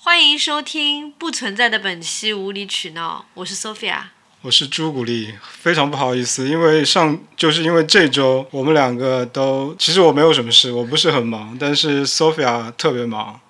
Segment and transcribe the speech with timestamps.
[0.00, 3.96] 欢迎收听不存在的本期无理取闹，我是 Sophia。
[4.42, 13.40] 我是朱古力，非常不好意思，因为上就是因为这周我们两个都，其实我没有什么事，我不是很忙，但是 Sophia 特别忙。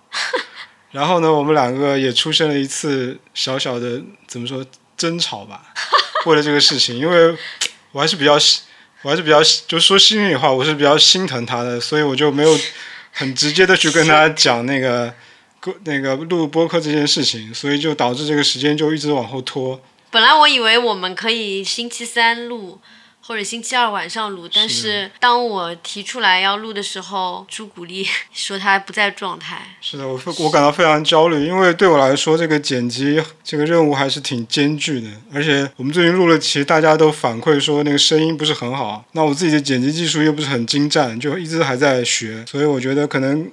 [0.90, 4.65] 然后呢，我们两个也出现了一次小小的怎么说
[4.96, 5.60] 争吵吧，
[6.24, 7.37] 为了这个事情，因为
[7.92, 8.38] 我还是比较，
[9.03, 12.58] 我还是比较，就说心里话，我是比较心疼他的，所以我就没有
[13.12, 15.15] 很直接的去跟他讲那个，
[15.85, 19.80] 那个录播客这件事情，所以就导致这个时间就一直往后拖。
[20.11, 22.79] 本来我以为我们可以星期三录，
[23.21, 29.77] 或者星期二晚上录，但是当我提出来要录的时候，朱古力 说他不在状态。
[29.83, 35.09] 是的，我我感到非常焦虑，因为对我来说，这个剪辑这个任务还是挺艰巨的。
[35.35, 39.05] 而且我们最近录了，其实大家都反馈说那个声音不是很好。
[39.13, 43.51] 那我自己的剪辑技术又不是很精湛，就一直还在学，所以我觉得可能。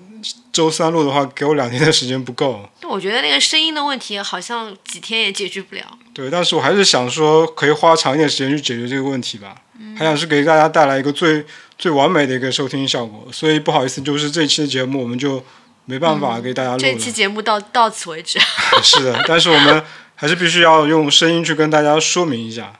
[0.55, 2.65] 周三录的话，给我两天的时间不够。
[2.83, 5.83] 我觉得那个声音的问题，好像几天也解决不了。
[6.13, 9.53] 对，但是我还是想说，可以花长一点时间去解决这个问题吧。
[9.97, 11.45] 还想是给大家带来一个最
[11.77, 13.27] 最完美的一个收听效果。
[13.33, 15.43] 所以不好意思，就是这期的节目我们就
[15.83, 16.79] 没办法给大家录了。
[16.79, 18.39] 这期节目到到此为止。
[18.81, 19.83] 是的，但是我们
[20.15, 22.79] 还是必须要用声音去跟大家说明一下，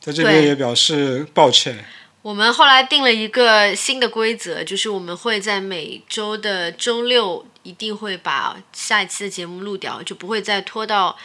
[0.00, 1.84] 在这边也表示抱歉。
[2.22, 11.16] 我们后来定了一个新的规则，就是我们会在每周的周六一定会把下一期的节目录掉，就不会再拖到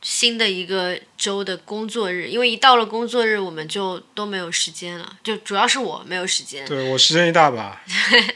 [0.00, 6.66] 新的一个周的工作日，因为一到了工作日我们就都没有时间了，就主要是我没有时间。
[6.66, 7.78] 对我时间一大把。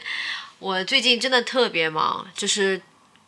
[0.59, 2.79] 我最近真的特别忙，就是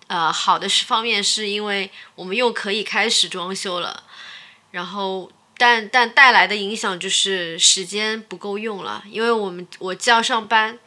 [0.06, 4.04] 呃好的方面是因为我们又可以开始装修了，
[4.70, 5.32] 然后。
[5.58, 10.78] 但但带来的影响就是时间不够用了，因为我们我既要上班，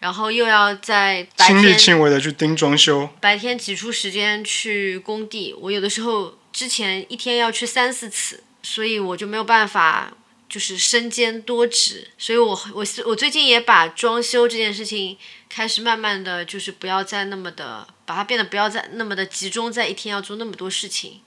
[0.00, 10.12] 然后又要在亲力亲为的去盯装修，白天挤出时间去工地，我有的时候之前一天要去三四次，所以我就没有办法
[10.48, 15.16] 就是身兼多职，所以我我我最近也把装修这件事情
[15.48, 21.20] 开始慢慢的就是不要再那么的把它变得不要再那么的集中在一天要做那么多事情。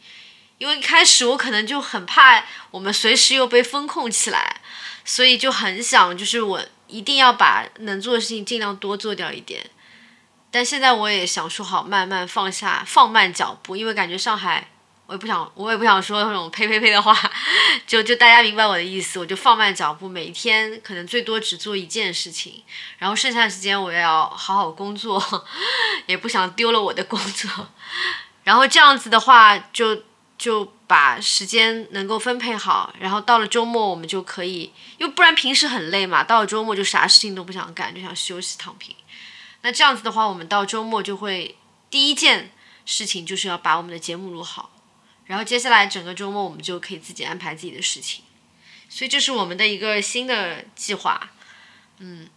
[0.59, 4.62] 因为一开始我可能就很怕我们随时又被风控起来，
[5.03, 9.70] 所以就很想就是我一定要把能做的事情尽量多做掉一点。
[10.52, 14.70] 但现在我也想说好慢慢放下放慢脚步，因为感觉上海
[15.06, 17.18] 我也不想我也不想说那种呸呸呸的话，
[17.88, 22.64] 就就大家明白我的意思，我就放慢脚步，每一天可能最多只做一件事情，
[22.97, 25.24] 然后剩下的时间我也要好好工作，
[26.08, 27.70] 也不想丢了我的工作。
[28.44, 30.03] 然后这样子的话就。
[30.40, 38.96] 就把时间能够分配好，然后到了周末我们就可以，因为不然平时很累嘛，到了周末就啥事情都不想干，就想休息躺平。
[39.64, 41.58] 那这样子的话，我们到周末就会
[41.90, 42.52] 第一件
[42.86, 44.72] 事情就是要把我们的节目录好，
[45.26, 48.24] 然后接下来整个周末我们就可以自己安排自己的事情。
[48.88, 51.32] 所以这是我们的一个新的计划，
[51.98, 52.30] 嗯，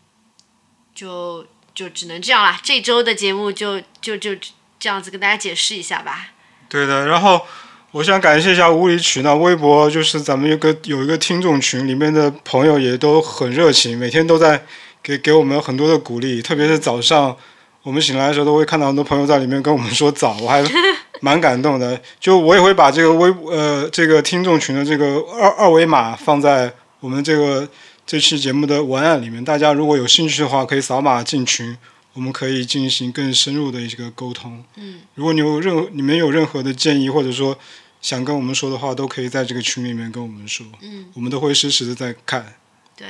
[0.93, 2.59] 就就只能这样了。
[2.65, 4.35] 这周的节目就就就
[4.81, 6.33] 这样子跟大家解释一下吧。
[6.69, 7.47] 对的，然后。
[7.93, 14.65] 我想感谢一下无理取闹微博，就是咱们有个有一个听众群，里面的朋友也都很热情，每天都在
[15.03, 16.41] 给给我们很多的鼓励。
[16.41, 17.37] 特别是早上
[17.83, 20.65] 我们醒来的时候，都会看到很多朋友在里面跟我们说早，我还
[21.21, 22.01] 蛮感动的。
[22.19, 27.69] 就我也会把这个微呃这个听众群的这个二二维码放在我们这个
[28.07, 31.77] 这期节目的文案里面，大家如果有兴趣的话，可以扫码进群，
[32.15, 34.65] 我们可以进行更深入的一个沟通。
[34.77, 37.59] 嗯，如果你有任何你们有任何的建议，或者说。
[38.03, 40.67] 想跟我们说的话，都可以在这个群里面跟我们说。
[40.81, 42.57] 嗯，我们都会实时的在看。
[42.97, 43.07] 对，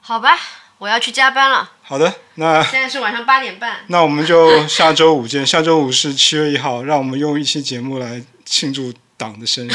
[0.00, 0.38] 好吧，
[0.78, 1.72] 我要去加班了。
[1.82, 3.78] 好的，那现在是晚上八点半。
[3.88, 5.44] 那我们就下周五见。
[5.44, 9.72] 下周五是七月一号，让我们用一期节目来庆祝党的生日。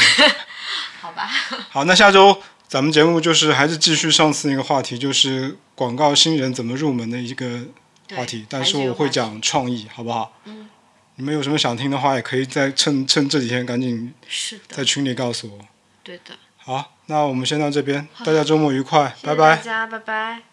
[1.02, 1.30] 好吧。
[1.68, 7.60] 好，那下周咱们节目就是还是继续上次那个话题，就是广告新人怎么入门的一个
[8.16, 10.38] 话题，但是我会讲创意，好不好？
[10.44, 10.68] 嗯。
[11.16, 14.12] 你们有什么想听的话，也可以在趁趁这几天赶紧
[14.68, 15.58] 在群里告诉我。
[16.02, 16.34] 对的。
[16.56, 19.56] 好，那我们先到这边，大家周末愉快，拜拜。
[19.56, 20.51] 大家拜拜。